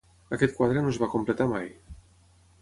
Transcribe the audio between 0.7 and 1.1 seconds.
no es va